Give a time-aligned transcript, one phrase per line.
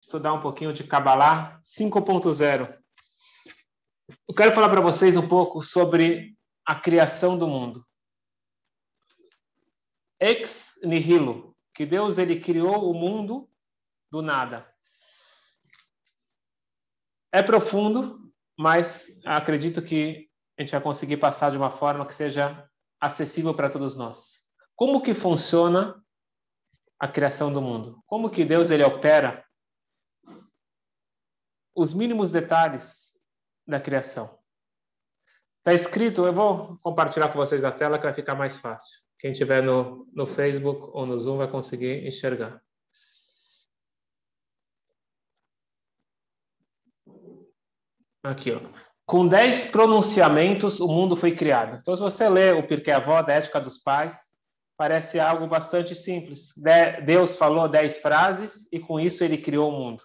[0.00, 2.78] estudar um pouquinho de Kabbalah 5.0.
[4.28, 7.86] Eu quero falar para vocês um pouco sobre a criação do mundo.
[10.18, 13.48] Ex nihilo, que Deus ele criou o mundo
[14.10, 14.68] do nada.
[17.32, 20.28] É profundo, mas acredito que
[20.58, 22.68] a gente vai conseguir passar de uma forma que seja
[23.00, 24.50] acessível para todos nós.
[24.74, 26.02] Como que funciona
[26.98, 28.02] a criação do mundo?
[28.06, 29.44] Como que Deus ele opera
[31.74, 33.18] os mínimos detalhes
[33.66, 34.38] da criação?
[35.58, 38.98] Está escrito, eu vou compartilhar com vocês a tela que vai ficar mais fácil.
[39.18, 42.62] Quem tiver no, no Facebook ou no Zoom vai conseguir enxergar.
[48.22, 48.60] Aqui, ó.
[49.04, 51.78] Com dez pronunciamentos, o mundo foi criado.
[51.80, 54.30] Então, se você lê o Pirkei Avó, da Ética dos Pais,
[54.76, 56.54] parece algo bastante simples.
[57.04, 60.02] Deus falou dez frases e com isso ele criou o mundo.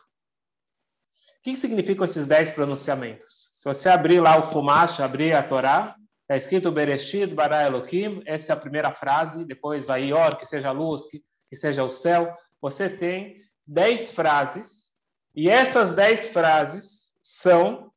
[1.46, 3.52] Que significam esses dez pronunciamentos?
[3.60, 8.52] Se você abrir lá o Fumash, abrir a Torá, está escrito Bereshit bara Elohim, essa
[8.52, 11.90] é a primeira frase, depois vai Ior, que seja a luz, que, que seja o
[11.92, 12.34] céu.
[12.60, 14.98] Você tem dez frases,
[15.36, 17.94] e essas dez frases são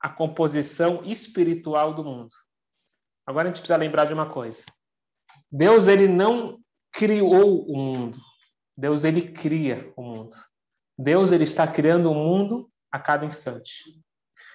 [0.00, 2.34] a composição espiritual do mundo.
[3.26, 4.64] Agora a gente precisa lembrar de uma coisa.
[5.52, 6.58] Deus ele não
[6.90, 8.18] criou o mundo.
[8.74, 10.34] Deus ele cria o mundo.
[11.00, 13.98] Deus ele está criando o mundo a cada instante.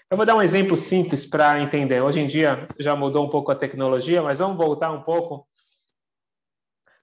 [0.09, 2.01] Eu vou dar um exemplo simples para entender.
[2.01, 5.47] Hoje em dia já mudou um pouco a tecnologia, mas vamos voltar um pouco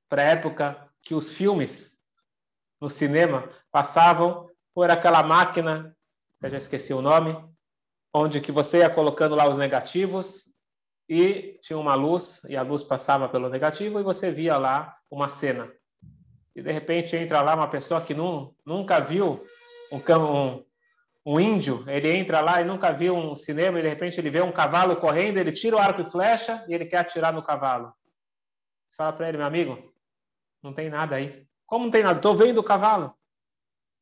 [0.09, 1.99] para a época que os filmes
[2.81, 5.97] no cinema passavam por aquela máquina,
[6.41, 7.37] eu já esqueci o nome,
[8.15, 10.45] onde que você ia colocando lá os negativos
[11.09, 15.29] e tinha uma luz e a luz passava pelo negativo e você via lá uma
[15.29, 15.73] cena.
[16.55, 19.47] E de repente entra lá uma pessoa que nunca viu
[19.91, 20.65] um, um,
[21.25, 24.43] um índio, ele entra lá e nunca viu um cinema e de repente ele vê
[24.43, 27.93] um cavalo correndo, ele tira o arco e flecha e ele quer atirar no cavalo.
[28.91, 29.95] Você fala para ele, meu amigo,
[30.63, 31.47] não tem nada aí.
[31.67, 32.19] Como não tem nada?
[32.19, 33.15] Estou vendo o cavalo.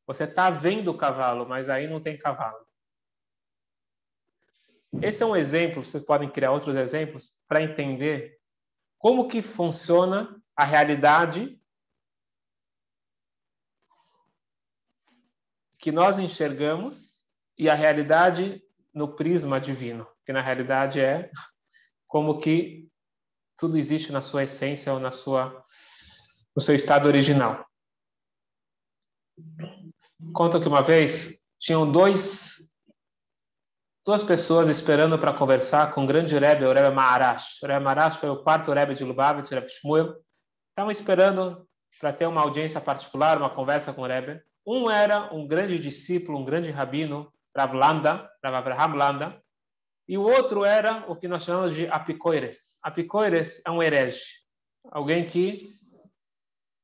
[0.05, 2.65] Você está vendo o cavalo, mas aí não tem cavalo.
[5.01, 8.37] Esse é um exemplo, vocês podem criar outros exemplos para entender
[8.97, 11.60] como que funciona a realidade
[15.81, 17.25] que nós enxergamos
[17.57, 21.31] e a realidade no prisma divino, que na realidade é
[22.07, 22.87] como que
[23.57, 25.65] tudo existe na sua essência ou na sua
[26.55, 27.65] no seu estado original.
[30.33, 32.69] Conta que uma vez tinham dois
[34.05, 37.61] duas pessoas esperando para conversar com o grande Rebbe, o Rebbe Maharash.
[37.63, 40.15] O Rebbe Maharash foi o quarto Rebbe de Lubavitch, o Rebbe Shmuel.
[40.69, 41.67] Estavam esperando
[41.99, 44.41] para ter uma audiência particular, uma conversa com o Rebbe.
[44.65, 49.43] Um era um grande discípulo, um grande rabino, Rav Landa, Rav Landa,
[50.07, 52.77] e o outro era o que nós chamamos de apicoires.
[52.83, 54.25] Apicoires é um herege,
[54.91, 55.69] alguém que,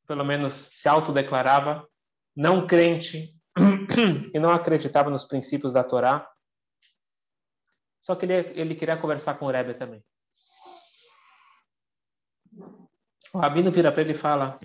[0.08, 1.88] pelo menos, se autodeclarava
[2.36, 3.36] não crente
[4.34, 6.28] e não acreditava nos princípios da Torá
[8.08, 10.02] só que ele, ele queria conversar com o Rebbe também.
[13.34, 14.58] O Rabino vira para ele e fala: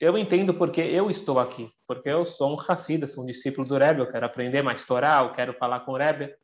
[0.00, 3.78] Eu entendo porque eu estou aqui, porque eu sou um Hassida, sou um discípulo do
[3.78, 6.34] Rebbe, eu quero aprender mais Torá, eu quero falar com o Rebbe.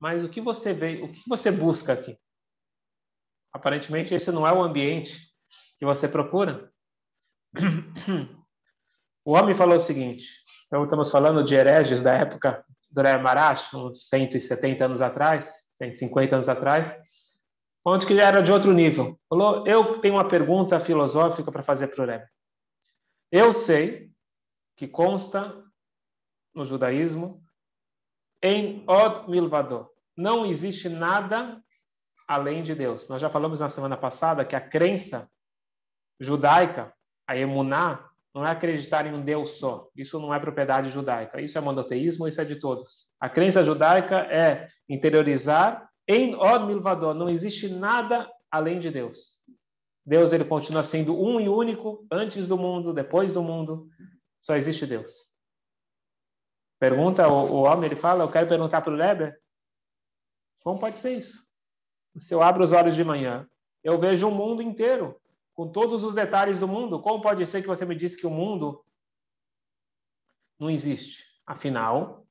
[0.00, 2.18] Mas o que você vê, o que você busca aqui?
[3.52, 5.32] Aparentemente esse não é o ambiente
[5.78, 6.70] que você procura.
[9.24, 10.24] O homem falou o seguinte:
[10.66, 16.36] então estamos falando de hereges da época do Rebbe Marash, uns 170 anos atrás, 150
[16.36, 16.96] anos atrás,
[17.84, 19.18] onde que ele era de outro nível.
[19.28, 22.26] Falou, eu tenho uma pergunta filosófica para fazer para o Rebbe.
[23.30, 24.10] Eu sei
[24.78, 25.60] que consta
[26.54, 27.42] no judaísmo
[28.40, 29.90] em Od Milvador.
[30.16, 31.60] Não existe nada
[32.28, 33.08] além de Deus.
[33.08, 35.28] Nós já falamos na semana passada que a crença
[36.20, 36.94] judaica,
[37.26, 39.88] a emuná, não é acreditar em um Deus só.
[39.96, 41.40] Isso não é propriedade judaica.
[41.40, 43.08] Isso é monoteísmo, isso é de todos.
[43.18, 47.14] A crença judaica é interiorizar em Od Milvador.
[47.14, 49.38] Não existe nada além de Deus.
[50.06, 53.88] Deus ele continua sendo um e único antes do mundo, depois do mundo.
[54.40, 55.34] Só existe Deus.
[56.78, 59.36] Pergunta o, o homem, ele fala, eu quero perguntar para o Rebbe,
[60.62, 61.46] como pode ser isso?
[62.18, 63.48] Se eu abro os olhos de manhã,
[63.82, 65.20] eu vejo o mundo inteiro
[65.54, 67.00] com todos os detalhes do mundo.
[67.00, 68.84] Como pode ser que você me disse que o mundo
[70.58, 71.24] não existe?
[71.46, 72.26] Afinal,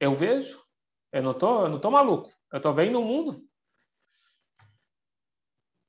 [0.00, 0.62] eu vejo,
[1.12, 3.46] eu não tô, eu não tô maluco, eu tô vendo o mundo.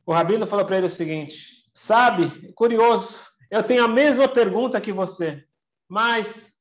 [0.06, 4.92] O rabino falou para ele o seguinte: sabe, curioso, eu tenho a mesma pergunta que
[4.92, 5.48] você.
[5.88, 6.58] Mas,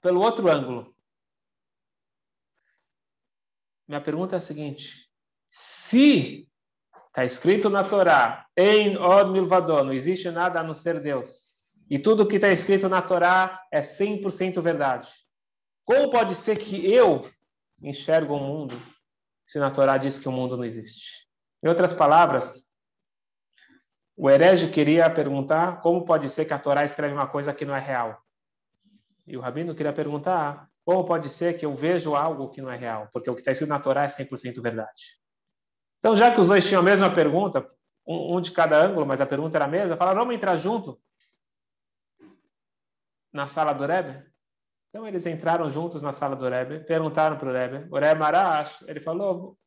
[0.00, 0.94] pelo outro ângulo,
[3.88, 5.10] minha pergunta é a seguinte:
[5.50, 6.48] se
[7.08, 11.54] está escrito na Torá, em od milvador, não existe nada a não ser Deus,
[11.90, 15.10] e tudo que está escrito na Torá é 100% verdade,
[15.84, 17.28] como pode ser que eu
[17.82, 18.80] enxergo o mundo
[19.44, 21.28] se na Torá diz que o mundo não existe?
[21.64, 22.63] Em outras palavras,
[24.16, 27.74] o herege queria perguntar como pode ser que a Torá escreve uma coisa que não
[27.74, 28.20] é real.
[29.26, 32.76] E o rabino queria perguntar como pode ser que eu vejo algo que não é
[32.76, 35.18] real, porque o que está escrito na Torá é 100% verdade.
[35.98, 37.66] Então, já que os dois tinham a mesma pergunta,
[38.06, 41.00] um, de cada ângulo, mas a pergunta era a mesma, falaram, vamos entrar junto
[43.32, 44.22] na sala do Rebbe?
[44.90, 48.84] Então, eles entraram juntos na sala do Rebbe, perguntaram para o Rebbe, o Rebbe Marash,
[48.86, 49.58] ele falou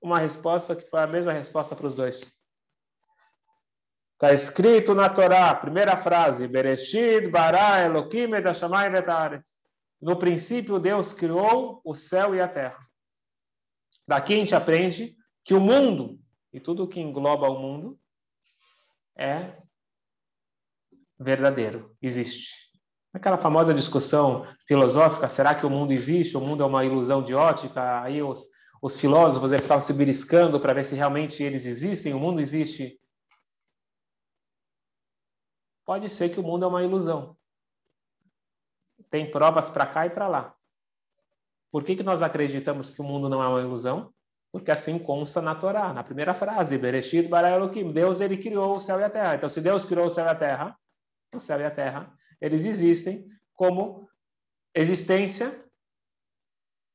[0.00, 2.41] uma resposta que foi a mesma resposta para os dois.
[4.22, 9.42] Está escrito na Torá, primeira frase, Bereshit bara Elohim et
[10.00, 12.86] No princípio, Deus criou o céu e a terra.
[14.06, 16.20] Daqui a gente aprende que o mundo
[16.52, 17.98] e tudo que engloba o mundo
[19.18, 19.56] é
[21.18, 22.70] verdadeiro, existe.
[23.12, 26.36] Aquela famosa discussão filosófica, será que o mundo existe?
[26.36, 28.00] O mundo é uma ilusão de ótica?
[28.00, 28.46] Aí os,
[28.80, 33.01] os filósofos ficavam se beliscando para ver se realmente eles existem, o mundo existe.
[35.84, 37.36] Pode ser que o mundo é uma ilusão.
[39.10, 40.56] Tem provas para cá e para lá.
[41.70, 44.12] Por que, que nós acreditamos que o mundo não é uma ilusão?
[44.52, 48.80] Porque assim consta na Torá, na primeira frase, Bereshit bara Elohim, Deus ele criou o
[48.80, 49.34] céu e a terra.
[49.34, 50.78] Então, se Deus criou o céu e a terra,
[51.34, 54.10] o céu e a terra, eles existem como
[54.74, 55.64] existência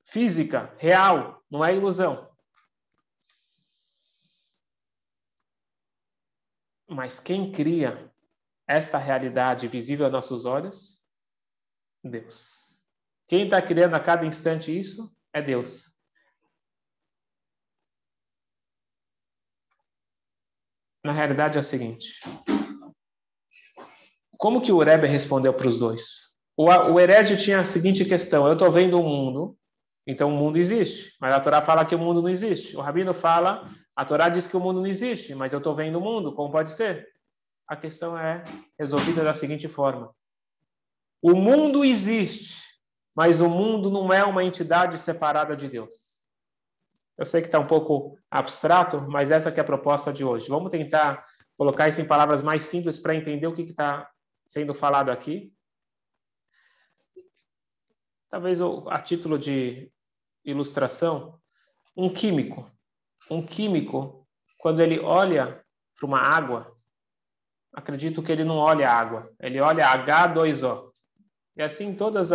[0.03, 2.29] física, real, não é ilusão.
[6.87, 8.13] Mas quem cria
[8.67, 11.01] esta realidade visível a nossos olhos?
[12.03, 12.81] Deus.
[13.27, 15.91] Quem está criando a cada instante isso é Deus.
[21.03, 22.19] Na realidade é o seguinte:
[24.37, 26.37] como que o Rebbe respondeu para os dois?
[26.55, 29.57] O, o herege tinha a seguinte questão: eu estou vendo o mundo,
[30.05, 32.75] então o mundo existe, mas a Torá fala que o mundo não existe.
[32.75, 35.97] O Rabino fala, a Torá diz que o mundo não existe, mas eu estou vendo
[35.97, 37.07] o mundo, como pode ser?
[37.67, 38.43] A questão é
[38.79, 40.15] resolvida da seguinte forma:
[41.21, 42.63] o mundo existe,
[43.15, 46.25] mas o mundo não é uma entidade separada de Deus.
[47.17, 50.47] Eu sei que está um pouco abstrato, mas essa é a proposta de hoje.
[50.47, 51.25] Vamos tentar
[51.57, 54.09] colocar isso em palavras mais simples para entender o que está
[54.45, 55.51] sendo falado aqui.
[58.29, 59.91] Talvez a título de
[60.45, 61.41] ilustração,
[61.95, 62.71] um químico.
[63.31, 64.27] Um químico,
[64.59, 65.65] quando ele olha
[65.97, 66.76] para uma água,
[67.73, 70.91] acredito que ele não olha água, ele olha H2O.
[71.55, 72.29] E assim, todos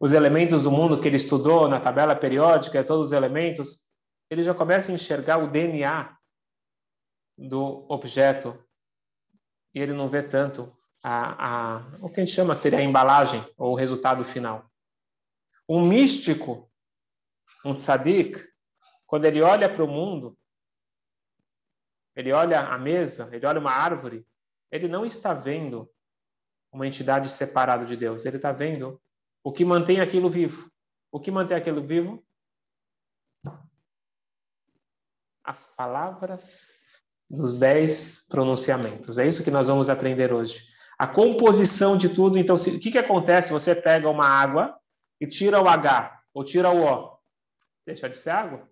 [0.00, 3.80] os elementos do mundo que ele estudou na tabela periódica, todos os elementos,
[4.28, 6.16] ele já começa a enxergar o DNA
[7.38, 8.58] do objeto
[9.74, 13.44] e ele não vê tanto a, a, o que a gente chama seria a embalagem
[13.56, 14.70] ou o resultado final.
[15.68, 16.70] Um místico,
[17.64, 18.38] um tzadik,
[19.06, 20.36] quando ele olha para o mundo,
[22.14, 24.26] ele olha a mesa, ele olha uma árvore,
[24.72, 25.88] ele não está vendo
[26.72, 28.24] uma entidade separada de Deus.
[28.24, 28.98] Ele está vendo
[29.44, 30.72] o que mantém aquilo vivo.
[31.12, 32.24] O que mantém aquilo vivo?
[35.44, 36.70] As palavras
[37.28, 39.18] dos dez pronunciamentos.
[39.18, 40.66] É isso que nós vamos aprender hoje.
[40.98, 42.38] A composição de tudo.
[42.38, 43.52] Então, o que, que acontece?
[43.52, 44.78] Você pega uma água
[45.20, 47.18] e tira o H ou tira o O.
[47.84, 48.70] Deixa de ser água.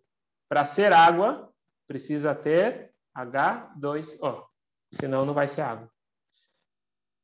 [0.48, 1.52] Para ser água,
[1.86, 4.49] precisa ter H2O
[4.92, 5.90] senão não vai ser água.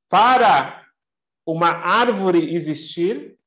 [0.08, 0.84] Para
[1.44, 3.38] uma árvore existir,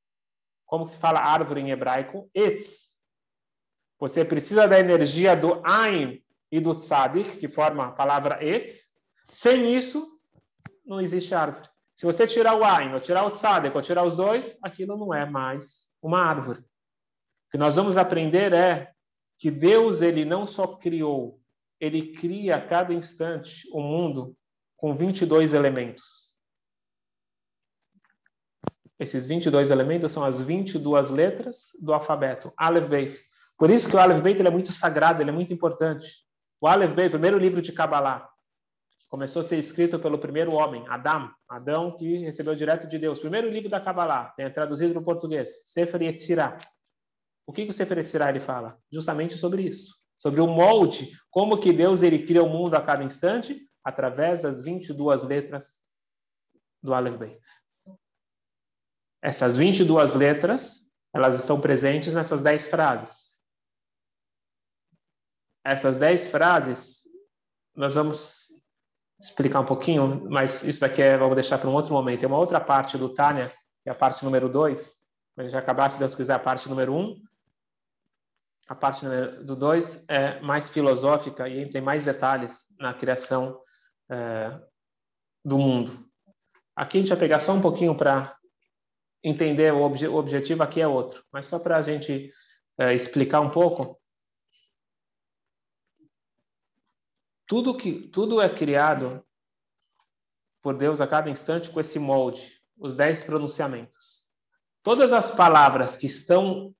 [0.66, 2.30] como se fala árvore em hebraico?
[2.34, 3.00] Etz.
[4.00, 8.94] Você precisa da energia do Ain e do Tzadik, que forma a palavra Etz.
[9.28, 10.06] Sem isso,
[10.86, 11.70] não existe árvore.
[11.96, 15.14] Se você tirar o Ain, ou tirar o Tzadik, ou tirar os dois, aquilo não
[15.14, 16.60] é mais uma árvore.
[16.60, 18.92] O que nós vamos aprender é
[19.38, 21.39] que Deus ele não só criou
[21.80, 24.36] ele cria a cada instante o um mundo
[24.76, 26.30] com 22 elementos.
[29.00, 33.20] Esses 22 elementos são as 22 letras do alfabeto, Aleph Beit.
[33.58, 36.08] Por isso que o Aleph Beit é muito sagrado, ele é muito importante.
[36.60, 38.30] O Aleph Beit, o primeiro livro de Kabbalah,
[39.08, 43.22] começou a ser escrito pelo primeiro homem, Adão, Adão que recebeu direto de Deus.
[43.22, 46.58] Primeiro livro da Kabbalah, tem traduzido para o português, Sefer Yetzirah.
[47.48, 48.78] O que, que o Sefer Yetzirah ele fala?
[48.92, 53.04] Justamente sobre isso sobre o molde, como que Deus ele cria o mundo a cada
[53.04, 55.86] instante através das 22 letras
[56.84, 57.40] do Aleph Beit.
[59.22, 63.40] Essas 22 letras, elas estão presentes nessas 10 frases.
[65.66, 67.04] Essas 10 frases,
[67.76, 68.50] nós vamos
[69.20, 72.20] explicar um pouquinho, mas isso daqui é, vamos deixar para um outro momento.
[72.20, 73.52] Tem uma outra parte do Tânia,
[73.84, 75.00] que é a parte número 2,
[75.38, 77.00] a gente acabar, se Deus quiser, a parte número 1.
[77.00, 77.29] Um.
[78.70, 79.04] A parte
[79.44, 83.60] do 2 é mais filosófica e entra em mais detalhes na criação
[84.08, 84.62] é,
[85.44, 86.08] do mundo.
[86.76, 88.38] Aqui a gente vai pegar só um pouquinho para
[89.24, 92.32] entender o, obje, o, objetivo aqui é outro, mas só para a gente
[92.78, 94.00] é, explicar um pouco.
[97.48, 99.26] Tudo que tudo é criado
[100.62, 104.30] por Deus a cada instante com esse molde, os dez pronunciamentos.
[104.84, 106.76] Todas as palavras que estão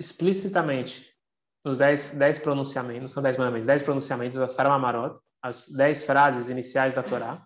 [0.00, 1.14] explicitamente
[1.62, 6.48] nos dez, dez pronunciamentos, são dez mandamentos, dez pronunciamentos da Saram Amarot, as dez frases
[6.48, 7.44] iniciais da Torá.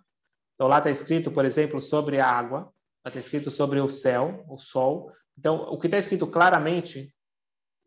[0.54, 2.72] Então lá está escrito, por exemplo, sobre a água,
[3.04, 5.12] está escrito sobre o céu, o sol.
[5.36, 7.12] Então, o que está escrito claramente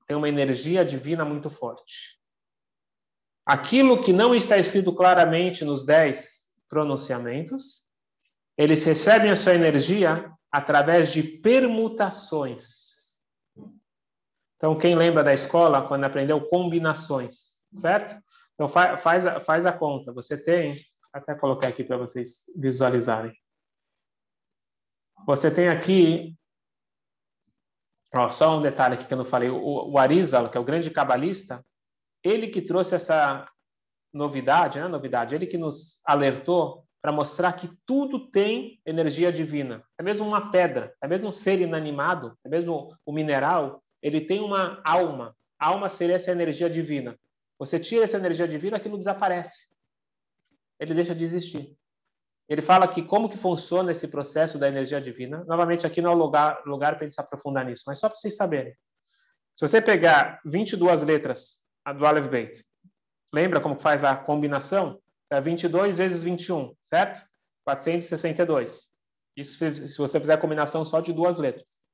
[0.05, 2.19] tem uma energia divina muito forte.
[3.45, 7.87] Aquilo que não está escrito claramente nos dez pronunciamentos,
[8.57, 12.86] eles recebem a sua energia através de permutações.
[14.57, 18.15] Então, quem lembra da escola, quando aprendeu combinações, certo?
[18.55, 20.11] Então, fa faz, a, faz a conta.
[20.11, 20.75] Você tem,
[21.13, 23.33] até colocar aqui para vocês visualizarem.
[25.25, 26.35] Você tem aqui,
[28.13, 30.65] ó, só um detalhe aqui que eu não falei, o, o Arizal, que é o
[30.65, 31.63] grande cabalista,
[32.23, 33.47] ele que trouxe essa
[34.11, 34.87] novidade, né?
[34.87, 39.83] Novidade, ele que nos alertou para mostrar que tudo tem energia divina.
[39.99, 44.39] É mesmo uma pedra, é mesmo um ser inanimado, é mesmo o mineral, ele tem
[44.39, 45.35] uma alma.
[45.59, 47.19] Alma seria essa energia divina.
[47.59, 49.67] Você tira essa energia divina, aquilo desaparece.
[50.79, 51.75] Ele deixa de existir.
[52.47, 55.43] Ele fala que como que funciona esse processo da energia divina.
[55.45, 58.17] Novamente, aqui não é lugar, lugar para a gente se aprofundar nisso, mas só para
[58.17, 58.73] vocês saberem.
[59.55, 61.63] Se você pegar 22 letras
[61.97, 62.63] do Aleph Beit,
[63.33, 65.01] lembra como faz a combinação?
[65.29, 67.21] É 22 vezes 21, certo?
[67.65, 68.89] 462.
[69.35, 71.86] Isso se você fizer a combinação só de duas letras.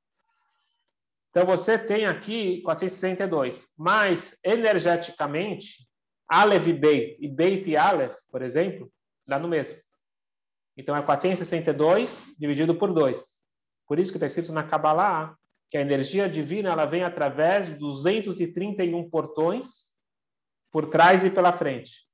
[1.34, 5.84] Então você tem aqui 462, mas energeticamente,
[6.28, 8.88] Aleph e Beit e Beit e Aleph, por exemplo,
[9.26, 9.76] dá no mesmo.
[10.76, 13.20] Então é 462 dividido por 2.
[13.84, 15.36] Por isso que está escrito na Kabbalah
[15.68, 19.92] que a energia divina ela vem através de 231 portões
[20.70, 22.06] por trás e pela frente.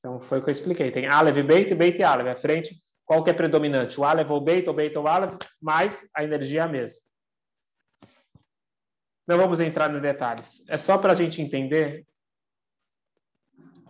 [0.00, 0.90] Então foi o que eu expliquei.
[0.90, 2.26] Tem Aleph, Beit Beit e Aleph.
[2.26, 4.00] A frente, qual que é predominante?
[4.00, 7.00] O Aleph ou Beit, ou Beit ou Aleph, mais a energia é a mesma.
[9.26, 10.64] Não vamos entrar nos detalhes.
[10.68, 12.06] É só para a gente entender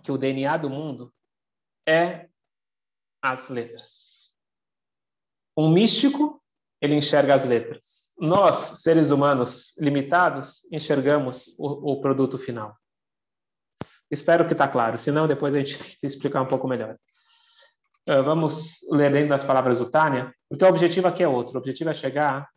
[0.02, 1.12] que o DNA do mundo
[1.86, 2.28] é
[3.20, 4.36] as letras.
[5.56, 6.42] Um místico,
[6.80, 8.12] ele enxerga as letras.
[8.18, 12.76] Nós, seres humanos limitados, enxergamos o, o produto final.
[14.10, 16.96] Espero que está claro, senão depois a gente tem que explicar um pouco melhor.
[18.08, 21.54] Uh, vamos ler lendo as palavras do Tânia, porque o objetivo aqui é outro.
[21.54, 22.48] O objetivo é chegar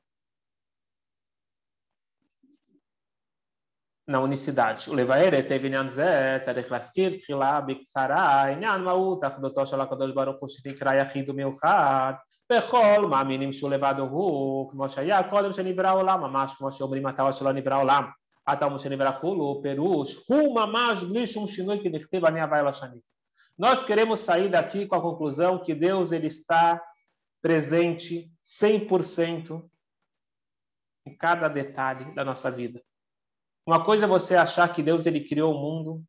[4.08, 4.90] na unicidade.
[4.90, 10.48] ולבאר היטב עניין זה צריך להזכיר תחילה בקצרה עניין מהות אחדותו של הקדוש ברוך הוא
[10.48, 12.12] שנקרא יחיד ומיוחד
[12.52, 17.52] בכל מאמינים שהוא לבד הוא כמו שהיה קודם שנברא העולם ממש כמו שאומרים אתה שלא
[17.52, 18.04] נברא העולם
[18.52, 23.12] אתה שנברא כולו פירוש הוא ממש בלי שום שינוי כי נכתב אני הווה אלא שנית.
[23.60, 26.80] Nós queremos sair daqui com a conclusão que Deus ele está
[27.42, 29.62] presente 100%
[31.06, 32.82] em cada detalhe da nossa vida.
[33.67, 36.01] Uma coisa é você achar que Deus ele criou o mundo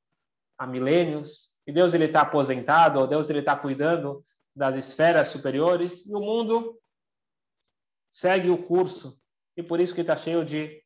[0.56, 4.22] há milênios, e Deus ele está aposentado, ou Deus ele está cuidando
[4.54, 6.78] das esferas superiores, e o mundo
[8.08, 9.20] segue o curso,
[9.56, 10.80] e por isso que está cheio de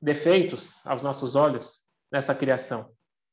[0.00, 2.90] defeitos aos nossos olhos nessa criação.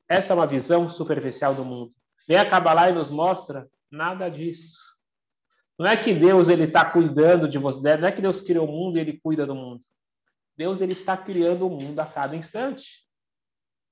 [0.09, 1.93] Essa é uma visão superficial do mundo.
[2.27, 4.77] Vem a Kabbalah e nos mostra nada disso.
[5.79, 8.71] Não é que Deus ele está cuidando de você, não é que Deus criou o
[8.71, 9.81] mundo e ele cuida do mundo.
[10.61, 13.03] Deus ele está criando o mundo a cada instante.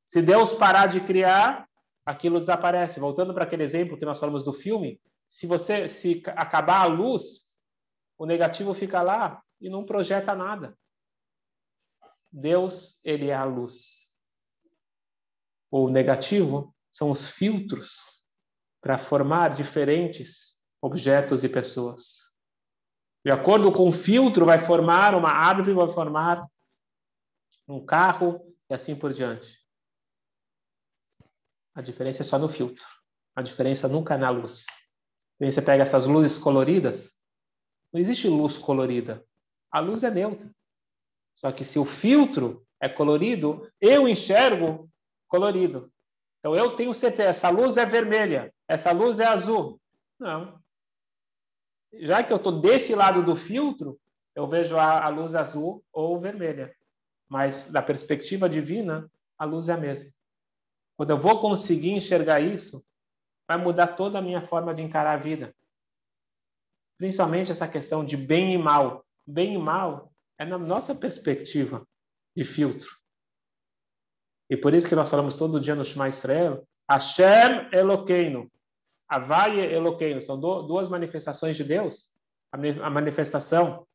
[0.07, 1.67] Se Deus parar de criar,
[2.05, 2.99] aquilo desaparece.
[2.99, 7.57] Voltando para aquele exemplo que nós falamos do filme, se você se acabar a luz,
[8.19, 10.77] o negativo fica lá e não projeta nada.
[12.31, 14.15] Deus, ele é a luz.
[15.71, 18.27] O negativo são os filtros
[18.79, 22.37] para formar diferentes objetos e pessoas.
[23.25, 26.47] De acordo com o filtro, vai formar uma árvore, vai formar
[27.69, 29.59] um carro e assim por diante.
[31.75, 32.83] A diferença é só no filtro.
[33.35, 34.65] A diferença nunca é na luz.
[35.39, 37.23] Você pega essas luzes coloridas,
[37.93, 39.25] não existe luz colorida.
[39.71, 40.49] A luz é neutra.
[41.33, 44.91] Só que se o filtro é colorido, eu enxergo
[45.27, 45.91] colorido.
[46.39, 49.79] Então eu tenho certeza, essa luz é vermelha, essa luz é azul.
[50.19, 50.61] Não.
[51.93, 53.99] Já que eu estou desse lado do filtro,
[54.35, 56.75] eu vejo a, a luz azul ou vermelha.
[57.29, 60.11] Mas da perspectiva divina, a luz é a mesma.
[60.97, 62.83] Quando eu vou conseguir enxergar isso,
[63.47, 65.55] vai mudar toda a minha forma de encarar a vida.
[66.97, 69.05] Principalmente essa questão de bem e mal.
[69.25, 71.87] Bem e mal é na nossa perspectiva
[72.35, 72.89] de filtro.
[74.49, 78.51] E por isso que nós falamos todo dia no Shema Israel, Hashem Elokeinu,
[79.07, 82.11] Havai Elokeinu, são duas manifestações de Deus.
[82.51, 83.87] A manifestação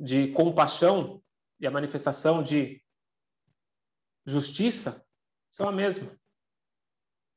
[0.00, 1.22] de compaixão
[1.60, 2.82] e a manifestação de
[4.24, 5.04] justiça
[5.50, 6.10] são a mesma.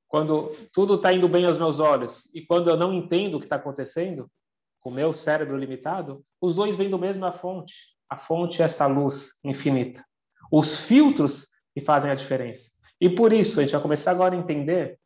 [0.07, 3.45] Quando tudo está indo bem aos meus olhos e quando eu não entendo o que
[3.45, 4.31] está acontecendo,
[4.79, 7.73] com o meu cérebro limitado, os dois vêm do mesma fonte.
[8.09, 10.05] A fonte é essa luz infinita.
[10.51, 12.73] Os filtros que fazem a diferença.
[13.01, 14.99] E por isso, a gente vai começar agora a entender,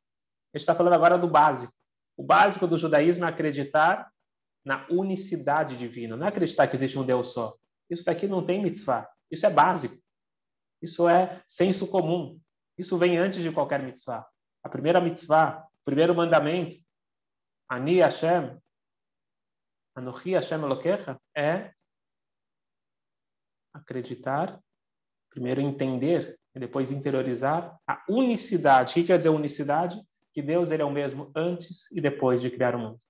[0.54, 1.74] a gente está falando agora do básico.
[2.18, 4.12] O básico do judaísmo é acreditar
[4.68, 7.56] na unicidade divina, não é acreditar que existe um Deus só.
[7.90, 9.10] Isso daqui não tem mitzvah.
[9.32, 9.96] Isso é básico.
[10.82, 12.38] Isso é senso comum.
[12.78, 14.28] Isso vem antes de qualquer mitzvah.
[14.62, 16.76] A primeira mitzvah, o primeiro mandamento,
[17.70, 18.60] Ani Hashem,
[19.96, 21.72] Anochi Hashem Elokecha, é
[23.74, 24.62] acreditar,
[25.30, 28.92] primeiro entender e depois interiorizar a unicidade.
[28.92, 29.98] O que quer dizer unicidade?
[30.34, 33.02] Que Deus ele é o mesmo antes e depois de criar o mundo.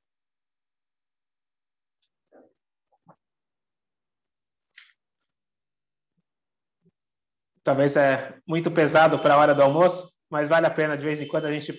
[7.68, 11.20] Talvez é muito pesado para a hora do almoço, mas vale a pena de vez
[11.20, 11.76] em quando a gente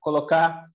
[0.00, 0.68] colocar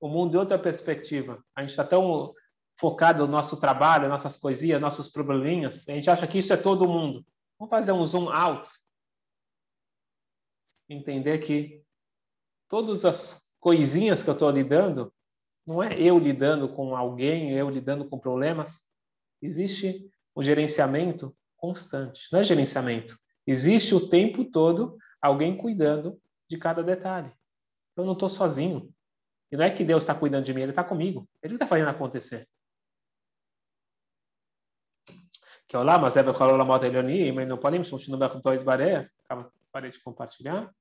[0.00, 1.44] o mundo de outra perspectiva.
[1.54, 2.32] A gente está tão
[2.80, 6.88] focado no nosso trabalho, nossas coisinhas, nossos probleminhas, a gente acha que isso é todo
[6.88, 7.22] mundo.
[7.58, 8.66] Vamos fazer um zoom out.
[10.88, 11.84] Entender que
[12.66, 15.12] todas as coisinhas que eu estou lidando,
[15.66, 18.80] não é eu lidando com alguém, eu lidando com problemas.
[19.42, 22.22] Existe um gerenciamento constante.
[22.32, 23.14] Não é gerenciamento.
[23.47, 27.31] Existe o tempo todo alguém cuidando de cada detalhe.
[27.95, 28.93] Eu não estou sozinho.
[29.51, 31.27] E não é que Deus está cuidando de mim, Ele está comigo.
[31.41, 32.47] Ele está fazendo acontecer.
[35.67, 38.39] Que é o lá, mas é falou lá moto Elioni, mas não podemos continuar com
[38.39, 39.09] dois baré.
[39.71, 40.71] Parei de compartilhar.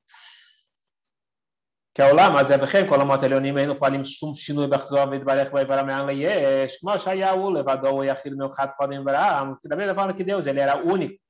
[1.94, 5.10] Que é o lá, mas é בכן כל המות העליונים אין פועלים שום שינוי בכתובו
[5.10, 9.94] ויתברך ויברא מעל ליש, כמו שהיה הוא לבדו הוא יחיד מיוחד קודם ברעם, da mesma
[9.94, 11.22] forma que Deus, ele era único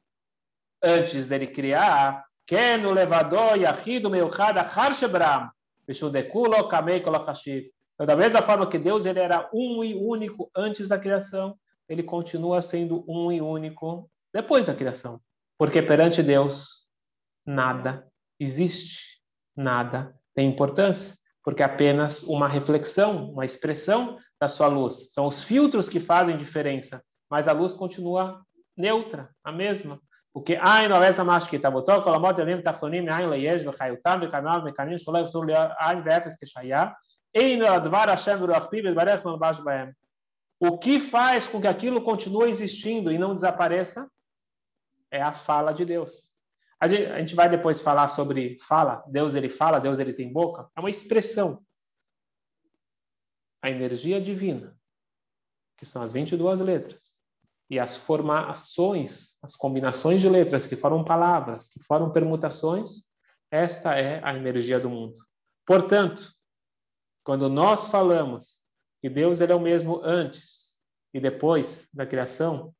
[0.87, 5.49] antes dele criar, Ken o levador Yahido Meuchad Harshebram,
[5.87, 7.69] Vishudekulo Kamei Kolokashif.
[7.93, 11.57] Então, da mesma forma que Deus ele era um e único antes da criação,
[11.89, 15.19] ele continua sendo um e único depois da criação.
[15.57, 16.87] Porque perante Deus,
[17.45, 18.07] nada
[18.39, 19.19] existe,
[19.55, 25.11] nada tem importância, porque é apenas uma reflexão, uma expressão da sua luz.
[25.11, 28.41] São os filtros que fazem diferença, mas a luz continua
[28.75, 29.99] neutra, a mesma
[30.37, 34.63] porque tá o que Ain Olesa Mashkita botou, Kolomot Elim Taftonim Ain Leyesh Vechayutam Vekanav
[34.63, 35.45] Mekanim Sholei Vsur
[35.79, 36.95] Ain Vefes Keshaya
[37.35, 39.93] Ein Advar Hashem Vurachpi Vedbarech Mambash Baem
[40.59, 44.09] O que faz com que aquilo continue existindo e não desapareça
[45.09, 46.33] é a fala de Deus.
[46.81, 49.01] A gente vai depois falar sobre fala.
[49.07, 50.69] Deus ele fala, Deus ele tem boca.
[50.75, 51.63] É uma expressão.
[53.61, 54.77] A energia divina,
[55.77, 57.16] que são as 22 letras
[57.69, 63.03] e as formações, as combinações de letras que formam palavras, que formam permutações,
[63.51, 65.15] esta é a energia do mundo.
[65.65, 66.31] Portanto,
[67.23, 68.63] quando nós falamos
[69.01, 70.81] que Deus ele é o mesmo antes
[71.13, 72.73] e depois da criação,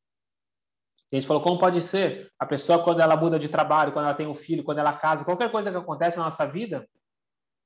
[1.12, 4.13] a gente falou como pode ser a pessoa quando ela muda de trabalho, quando ela
[4.13, 6.88] tem um filho, quando ela casa, qualquer coisa que acontece na nossa vida,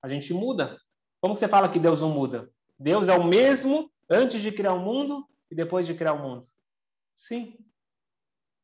[0.02, 0.78] a gente muda.
[1.20, 2.50] Como você fala que Deus não muda?
[2.80, 6.48] Deus é o mesmo antes de criar o mundo e depois de criar o mundo.
[7.22, 7.56] Sim.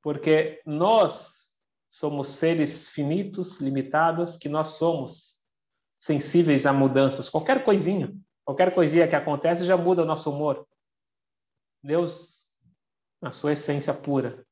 [0.02, 1.56] Porque nós
[1.88, 5.48] somos seres finitos, limitados, que nós somos
[5.96, 7.30] sensíveis a mudanças.
[7.30, 8.12] Qualquer coisinha,
[8.44, 10.68] qualquer coisinha que acontece já muda o nosso humor.
[11.84, 12.58] Deus,
[13.22, 14.44] na sua essência pura,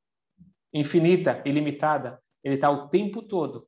[0.72, 3.68] infinita, ilimitada, ele está o tempo todo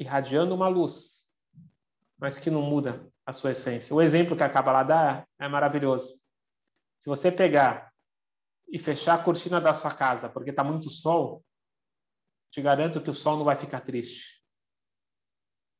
[0.00, 1.24] irradiando uma luz,
[2.18, 3.94] mas que não muda a sua essência.
[3.94, 6.21] O exemplo que a Kabbalah dá é maravilhoso.
[7.02, 7.92] Se você pegar
[8.70, 11.44] e fechar a cortina da sua casa porque está muito sol,
[12.48, 14.40] te garanto que o sol não vai ficar triste.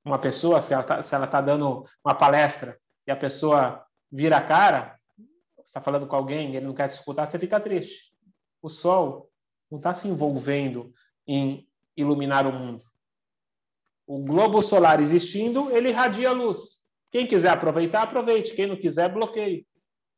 [0.05, 4.99] uma pessoa, se ela está tá dando uma palestra e a pessoa vira a cara,
[5.65, 8.13] está falando com alguém, ele não quer te escutar, você fica triste.
[8.61, 9.31] O sol
[9.71, 10.93] não está se envolvendo
[11.25, 12.83] em iluminar o mundo.
[14.09, 16.85] O globo solar existindo, ele irradia luz.
[17.13, 18.57] Quem quiser aproveitar, aproveite.
[18.57, 19.69] Quem não quiser, bloqueie.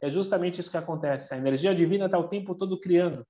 [0.05, 1.33] É justamente isso que acontece.
[1.33, 3.27] A energia divina está o tempo todo criando.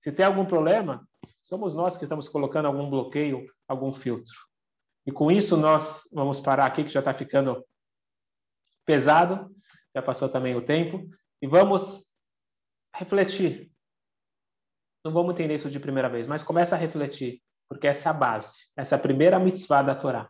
[0.00, 1.08] Se tem algum problema,
[1.40, 4.34] somos nós que estamos colocando algum bloqueio, algum filtro.
[5.06, 7.64] E com isso nós vamos parar aqui, que já está ficando
[8.84, 9.48] pesado,
[9.94, 11.08] já passou também o tempo,
[11.40, 12.04] e vamos
[12.92, 13.70] refletir.
[15.04, 18.12] Não vamos entender isso de primeira vez, mas começa a refletir, porque essa é a
[18.12, 20.28] base, essa é a primeira mitzvah da Torá,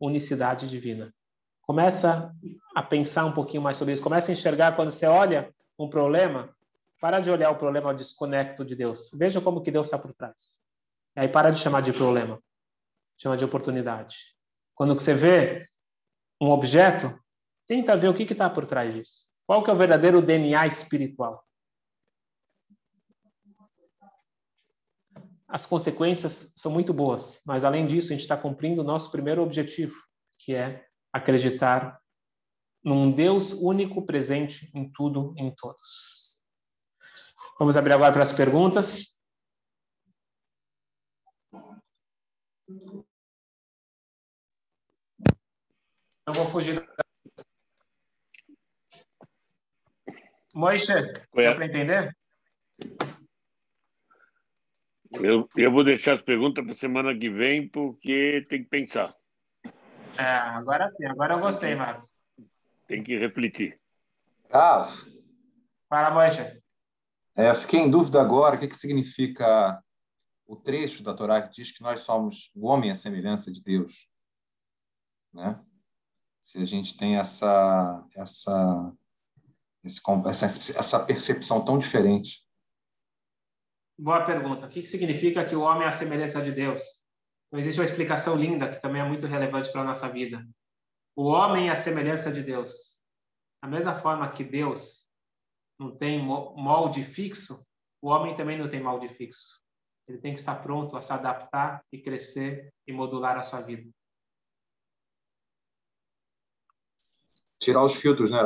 [0.00, 1.14] unicidade divina.
[1.66, 2.32] Começa
[2.76, 6.54] a pensar um pouquinho mais sobre isso, começa a enxergar quando você olha um problema,
[7.00, 9.10] para de olhar o problema desconecto de Deus.
[9.12, 10.62] Veja como que Deus está por trás.
[11.16, 12.40] E aí para de chamar de problema
[13.18, 14.16] chama de oportunidade.
[14.74, 15.66] Quando você vê
[16.40, 17.18] um objeto,
[17.66, 19.26] tenta ver o que está por trás disso.
[19.46, 21.44] Qual que é o verdadeiro DNA espiritual?
[25.48, 29.42] As consequências são muito boas, mas além disso, a gente está cumprindo o nosso primeiro
[29.42, 29.94] objetivo,
[30.38, 30.85] que é
[31.16, 32.00] acreditar
[32.82, 36.42] num Deus único presente em tudo, em todos.
[37.58, 39.20] Vamos abrir agora para as perguntas.
[46.26, 46.86] Eu vou fugir.
[50.54, 52.16] Moisés, dá para entender?
[55.22, 59.14] Eu, eu vou deixar as perguntas para semana que vem, porque tem que pensar.
[60.18, 62.12] É, agora sim, agora eu gostei, Marcos.
[62.86, 63.80] Tem que refletir.
[64.50, 64.88] Ah,
[65.88, 66.60] Fala, Moisés.
[67.34, 69.80] É, fiquei em dúvida agora o que, que significa
[70.46, 74.08] o trecho da Torá que diz que nós somos o homem à semelhança de Deus.
[75.32, 75.60] Né?
[76.46, 78.92] se a gente tem essa essa
[79.84, 82.44] essa, essa percepção tão diferente.
[83.98, 84.66] Boa pergunta.
[84.66, 87.05] O que significa que o homem é a semelhança de Deus?
[87.46, 90.46] Então, existe uma explicação linda que também é muito relevante para a nossa vida.
[91.14, 93.00] O homem é a semelhança de Deus.
[93.62, 95.08] Da mesma forma que Deus
[95.78, 97.66] não tem molde fixo,
[98.02, 99.62] o homem também não tem molde fixo.
[100.08, 103.90] Ele tem que estar pronto a se adaptar e crescer e modular a sua vida.
[107.66, 108.38] tirar os filtros, né?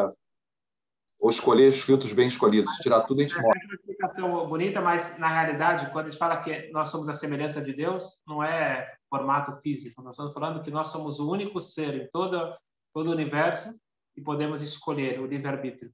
[1.20, 2.72] Ou escolher os filtros bem escolhidos.
[2.76, 3.62] Tirar tudo a gente mostra.
[3.62, 7.14] É uma explicação bonita, mas na realidade, quando a gente fala que nós somos a
[7.14, 10.02] semelhança de Deus, não é formato físico.
[10.02, 12.56] Nós estamos falando que nós somos o único ser em todo,
[12.94, 13.78] todo o universo
[14.14, 15.92] que podemos escolher o livre-arbítrio.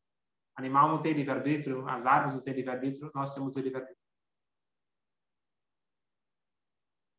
[0.56, 3.98] Animal não tem livre-arbítrio, as árvores não têm livre-arbítrio, nós temos o livre-arbítrio.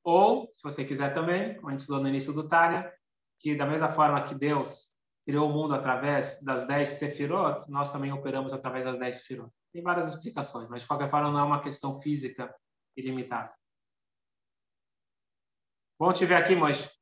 [0.04, 2.92] Ou, se você quiser também, como a gente estudou no início do Tânia,
[3.40, 4.96] que da mesma forma que Deus
[5.28, 9.52] criou o mundo através das dez sefirot, nós também operamos através das dez sefirot.
[9.74, 12.56] Tem várias explicações, mas de qualquer forma não é uma questão física
[12.96, 13.54] ilimitada.
[16.00, 16.97] Bom te ver aqui, Moisés.